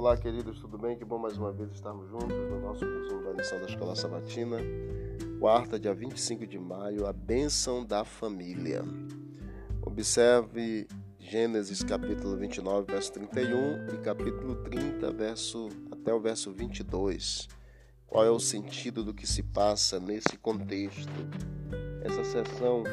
[0.00, 0.96] Olá, queridos, tudo bem?
[0.96, 4.56] Que bom mais uma vez estarmos juntos no nosso resumo da lição da Escola Sabatina.
[5.38, 8.82] Quarta, dia 25 de maio, a bênção da família.
[9.82, 10.88] Observe
[11.18, 17.46] Gênesis capítulo 29, verso 31 e capítulo 30, verso até o verso 22.
[18.06, 21.12] Qual é o sentido do que se passa nesse contexto?
[22.02, 22.84] Essa sessão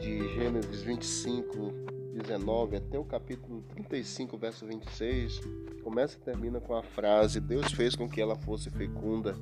[0.00, 5.40] de Gênesis 25 19 até o capítulo 35, verso 26,
[5.82, 9.34] começa e termina com a frase: Deus fez com que ela fosse fecunda,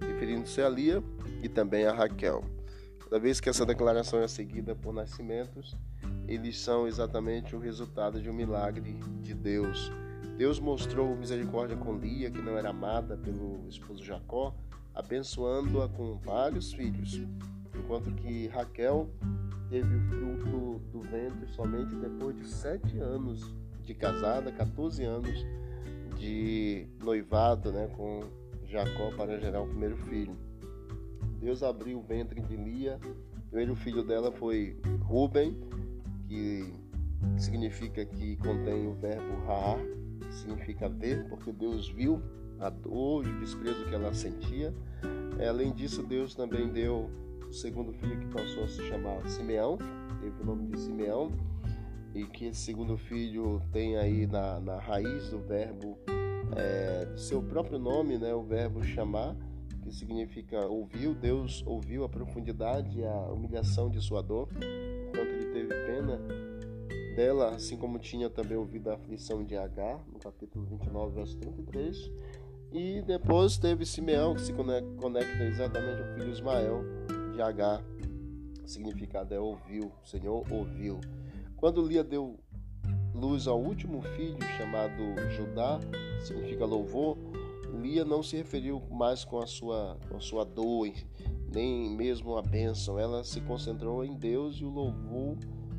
[0.00, 1.02] referindo-se a Lia
[1.42, 2.44] e também a Raquel.
[3.02, 5.76] Toda vez que essa declaração é seguida por nascimentos,
[6.26, 9.92] eles são exatamente o resultado de um milagre de Deus.
[10.38, 14.54] Deus mostrou misericórdia com Lia, que não era amada pelo esposo Jacó,
[14.94, 17.20] abençoando-a com vários filhos,
[17.76, 19.10] enquanto que Raquel
[19.72, 25.46] teve o fruto do ventre somente depois de sete anos de casada, 14 anos
[26.18, 28.20] de noivado né, com
[28.66, 30.36] Jacó para gerar o primeiro filho.
[31.40, 33.00] Deus abriu o ventre de Lia,
[33.38, 35.58] o primeiro filho dela foi Ruben,
[36.28, 36.70] que
[37.38, 39.78] significa que contém o verbo raar,
[40.20, 42.22] que significa ver, porque Deus viu
[42.60, 44.74] a dor e o desprezo que ela sentia.
[45.48, 47.10] Além disso, Deus também deu
[47.52, 49.76] o segundo filho que passou a se chamar Simeão,
[50.22, 51.30] teve o nome de Simeão,
[52.14, 55.98] e que esse segundo filho tem aí na, na raiz do verbo,
[56.56, 59.36] é, seu próprio nome, né, o verbo chamar,
[59.82, 64.48] que significa ouviu, Deus ouviu a profundidade e a humilhação de sua dor,
[65.08, 66.18] enquanto ele teve pena
[67.14, 72.10] dela, assim como tinha também ouvido a aflição de Agar, no capítulo 29, verso 33.
[72.72, 77.01] E depois teve Simeão, que se conecta exatamente ao filho Ismael,
[77.40, 77.82] H,
[78.62, 81.00] o significado é ouviu, o Senhor ouviu.
[81.56, 82.38] Quando Lia deu
[83.14, 85.78] luz ao último filho, chamado Judá,
[86.24, 87.16] significa louvor,
[87.80, 90.92] Lia não se referiu mais com a sua, com a sua dor,
[91.52, 92.98] nem mesmo a bênção.
[92.98, 95.36] Ela se concentrou em Deus e o louvou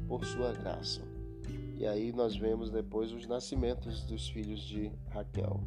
[0.07, 1.01] por sua graça.
[1.77, 5.59] E aí nós vemos depois os nascimentos dos filhos de Raquel.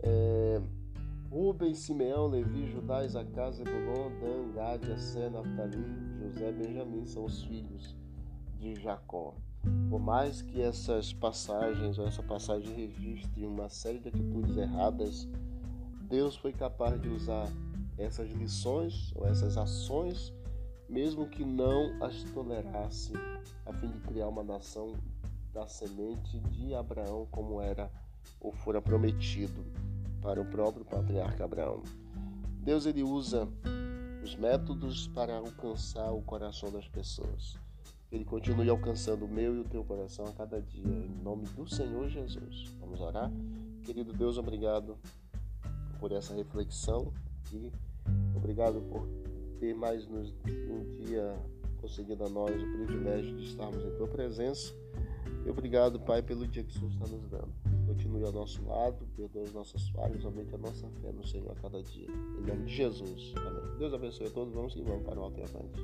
[0.00, 0.60] É,
[1.34, 5.84] Rubem, Simeão, Levi, Judá, Isacá, Zebulon, Dan, Gad, Assé, Naftali,
[6.20, 7.96] José Benjamim são os filhos
[8.56, 9.34] de Jacó.
[9.90, 15.28] Por mais que essas passagens, ou essa passagem registre uma série de atitudes erradas,
[16.02, 17.48] Deus foi capaz de usar
[17.98, 20.32] essas lições ou essas ações,
[20.88, 23.12] mesmo que não as tolerasse,
[23.66, 24.92] a fim de criar uma nação
[25.52, 27.90] da semente de Abraão, como era
[28.40, 29.64] ou fora prometido
[30.24, 31.82] para o próprio patriarca Abraão.
[32.62, 33.46] Deus ele usa
[34.22, 37.58] os métodos para alcançar o coração das pessoas.
[38.10, 41.68] Ele continue alcançando o meu e o teu coração a cada dia, em nome do
[41.68, 42.74] Senhor Jesus.
[42.80, 43.30] Vamos orar?
[43.82, 44.96] Querido Deus, obrigado
[46.00, 47.12] por essa reflexão
[47.52, 47.70] e
[48.34, 49.06] obrigado por
[49.60, 50.22] ter mais um
[51.04, 51.36] dia
[51.82, 54.72] concedido a nós o privilégio de estarmos em tua presença.
[55.44, 59.06] E obrigado, Pai, pelo dia que o Senhor está nos dando continue ao nosso lado,
[59.16, 62.08] perdoe as nossas falhas, aumente a nossa fé no Senhor a cada dia.
[62.08, 63.32] Em nome de Jesus.
[63.36, 63.78] Amém.
[63.78, 64.52] Deus abençoe a todos.
[64.52, 65.80] Vamos que vamos para o alto e avante.